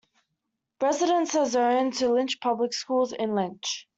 Residents 0.81 1.35
are 1.35 1.45
zoned 1.45 1.93
to 1.97 2.09
Lynch 2.11 2.39
Public 2.39 2.73
Schools 2.73 3.13
in 3.13 3.35
Lynch. 3.35 3.87